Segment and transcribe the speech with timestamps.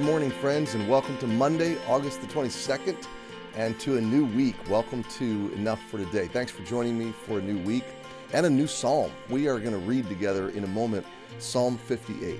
[0.00, 3.06] morning, friends, and welcome to Monday, August the 22nd,
[3.54, 4.56] and to a new week.
[4.68, 6.26] Welcome to Enough for Today.
[6.26, 7.84] Thanks for joining me for a new week
[8.34, 9.10] and a new psalm.
[9.30, 11.06] We are going to read together in a moment
[11.38, 12.38] Psalm 58.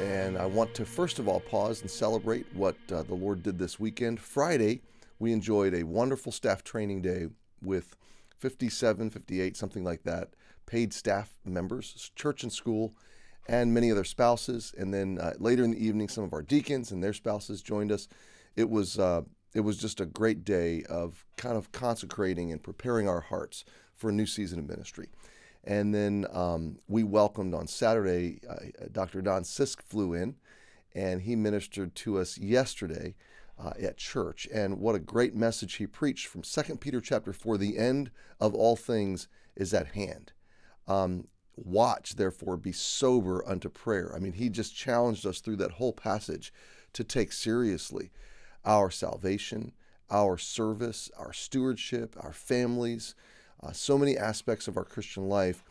[0.00, 3.58] And I want to first of all pause and celebrate what uh, the Lord did
[3.58, 4.18] this weekend.
[4.18, 4.80] Friday,
[5.18, 7.26] we enjoyed a wonderful staff training day
[7.60, 7.96] with
[8.38, 10.30] 57, 58, something like that,
[10.64, 12.94] paid staff members, church and school
[13.48, 14.74] and many of their spouses.
[14.76, 17.90] And then uh, later in the evening, some of our deacons and their spouses joined
[17.90, 18.08] us.
[18.56, 19.22] It was uh,
[19.54, 23.64] it was just a great day of kind of consecrating and preparing our hearts
[23.96, 25.08] for a new season of ministry.
[25.64, 29.22] And then um, we welcomed on Saturday, uh, Dr.
[29.22, 30.36] Don Sisk flew in,
[30.94, 33.14] and he ministered to us yesterday
[33.58, 34.48] uh, at church.
[34.52, 38.54] And what a great message he preached from 2 Peter chapter 4 the end of
[38.54, 40.32] all things is at hand.
[40.86, 41.26] Um,
[41.64, 44.12] Watch, therefore, be sober unto prayer.
[44.14, 46.52] I mean, he just challenged us through that whole passage
[46.92, 48.10] to take seriously
[48.64, 49.72] our salvation,
[50.10, 53.14] our service, our stewardship, our families,
[53.62, 55.64] uh, so many aspects of our Christian life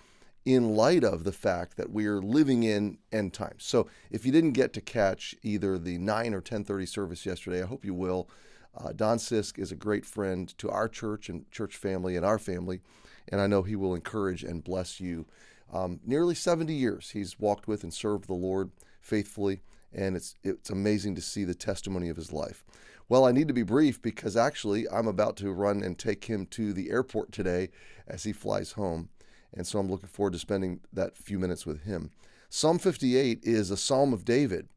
[0.46, 3.64] in light of the fact that we are living in end times.
[3.64, 7.66] So if you didn't get to catch either the 9 or 1030 service yesterday, I
[7.66, 8.30] hope you will.
[8.78, 12.40] Uh, Don Sisk is a great friend to our church and church family and our
[12.40, 12.82] family,
[13.28, 15.26] and I know he will encourage and bless you
[15.72, 18.72] um, nearly 70 years he's walked with and served the Lord
[19.02, 19.62] faithfully,
[19.94, 22.64] and it's, it's amazing to see the testimony of his life.
[23.09, 26.46] Well, I need to be brief because actually I'm about to run and take him
[26.47, 27.69] to the airport today
[28.06, 29.09] as he flies home.
[29.53, 32.12] And so I'm looking forward to spending that few minutes with him.
[32.50, 34.68] Psalm 58 is a psalm of David,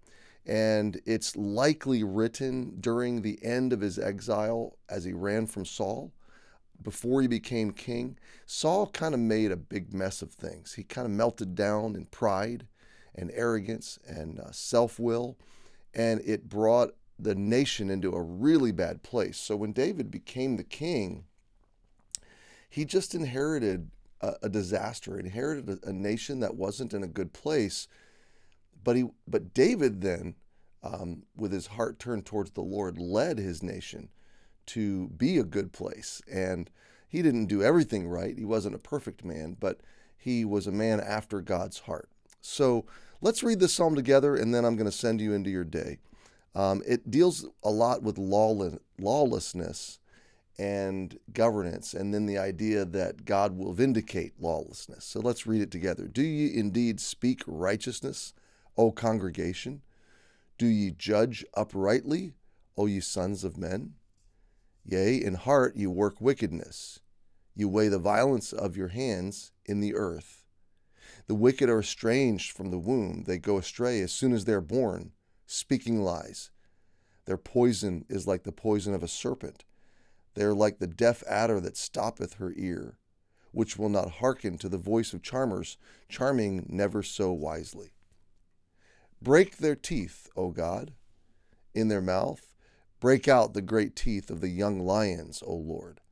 [0.47, 6.13] and it's likely written during the end of his exile as he ran from Saul
[6.83, 10.75] before he became king, Saul kind of made a big mess of things.
[10.75, 12.67] He kind of melted down in pride
[13.15, 15.37] and arrogance and uh, self will,
[15.95, 19.39] and it brought the nation into a really bad place.
[19.39, 21.25] So when David became the king,
[22.69, 23.91] he just inherited
[24.21, 27.89] a, a disaster, inherited a, a, nation that wasn't in a good place.
[28.83, 30.37] But he, but David then,
[30.83, 34.09] um, with his heart turned towards the Lord, led his nation
[34.75, 36.23] to be a good place.
[36.31, 36.71] And
[37.09, 38.39] he didn't do everything right.
[38.39, 39.81] He wasn't a perfect man, but
[40.17, 42.09] he was a man after God's heart.
[42.41, 42.87] So
[43.21, 45.99] let's read this psalm together, and then I'm going to send you into your day.
[46.55, 49.99] Um, it deals a lot with lawlessness
[50.59, 55.05] and governance, and then the idea that God will vindicate lawlessness.
[55.05, 56.07] So let's read it together.
[56.07, 58.35] Do ye indeed speak righteousness,
[58.77, 59.83] O congregation?
[60.59, 62.35] Do ye judge uprightly,
[62.77, 63.95] O ye sons of men?
[64.85, 67.01] Yea, in heart you work wickedness.
[67.55, 70.47] You weigh the violence of your hands in the earth.
[71.27, 73.25] The wicked are estranged from the womb.
[73.25, 75.13] They go astray as soon as they are born,
[75.47, 76.51] speaking lies.
[77.27, 79.65] Their poison is like the poison of a serpent.
[80.35, 82.99] They are like the deaf adder that stoppeth her ear,
[83.53, 85.77] which will not hearken to the voice of charmers,
[86.09, 87.93] charming never so wisely.
[89.21, 90.95] Break their teeth, O God,
[91.75, 92.50] in their mouth
[93.01, 96.03] Break out the great teeth of the young lions, O Lord.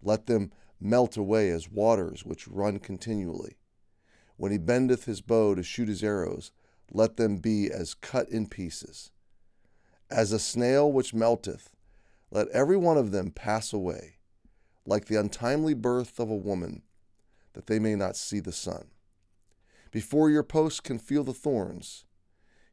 [0.00, 3.56] Let them melt away as waters which run continually.
[4.36, 6.52] When he bendeth his bow to shoot his arrows,
[6.92, 9.10] let them be as cut in pieces.
[10.08, 11.74] As a snail which melteth,
[12.30, 14.18] let every one of them pass away,
[14.84, 16.82] like the untimely birth of a woman,
[17.54, 18.90] that they may not see the sun.
[19.90, 22.04] Before your post can feel the thorns,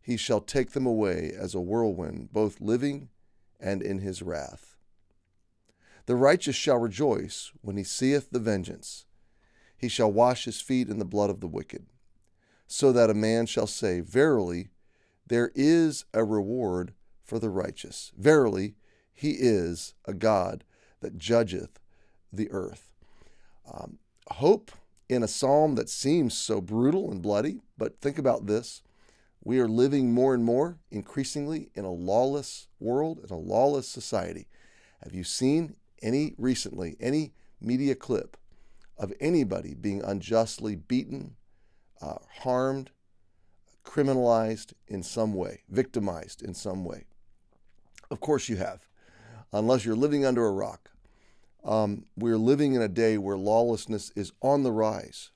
[0.02, 3.10] he shall take them away as a whirlwind, both living
[3.60, 4.76] and in his wrath.
[6.06, 9.06] The righteous shall rejoice when he seeth the vengeance.
[9.78, 11.86] He shall wash his feet in the blood of the wicked,
[12.68, 14.70] so that a man shall say, Verily,
[15.28, 18.12] there is a reward for the righteous.
[18.18, 18.76] Verily,
[19.14, 20.64] he is a God
[21.00, 21.80] that judgeth
[22.32, 22.92] the earth.
[23.72, 24.00] Um,
[24.32, 24.72] hope
[25.08, 28.82] in a psalm that seems so brutal and bloody, but think about this.
[29.46, 34.48] We are living more and more, increasingly, in a lawless world, in a lawless society.
[35.04, 38.38] Have you seen any recently, any media clip
[38.98, 41.36] of anybody being unjustly beaten,
[42.02, 42.92] uh, harmed,
[43.84, 47.04] criminalized in some way, victimized in some way?
[48.10, 48.88] Of course you have,
[49.52, 50.92] unless you're living under a rock.
[51.66, 55.32] Um, we're living in a day where lawlessness is on the rise.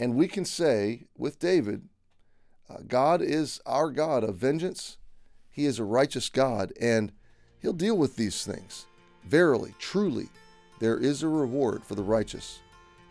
[0.00, 1.88] And we can say with David,
[2.70, 4.96] Uh, God is our God of vengeance.
[5.50, 7.12] He is a righteous God, and
[7.60, 8.86] He'll deal with these things.
[9.24, 10.28] Verily, truly,
[10.78, 12.60] there is a reward for the righteous.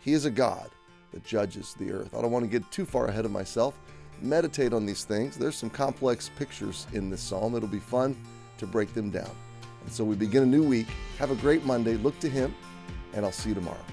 [0.00, 0.70] He is a God
[1.12, 2.14] that judges the earth.
[2.14, 3.78] I don't want to get too far ahead of myself.
[4.22, 5.36] meditate on these things.
[5.36, 7.54] There's some complex pictures in this psalm.
[7.54, 8.14] It'll be fun
[8.58, 9.30] to break them down.
[9.82, 10.88] And so we begin a new week.
[11.18, 11.96] Have a great Monday.
[11.96, 12.54] Look to Him,
[13.14, 13.84] and I'll see you tomorrow.